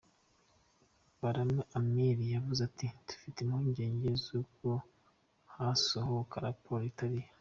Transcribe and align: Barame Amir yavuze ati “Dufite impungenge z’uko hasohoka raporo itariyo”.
Barame 1.21 1.61
Amir 1.79 2.17
yavuze 2.35 2.61
ati 2.69 2.85
“Dufite 3.07 3.37
impungenge 3.41 4.09
z’uko 4.23 4.67
hasohoka 5.55 6.35
raporo 6.47 6.83
itariyo”. 6.91 7.27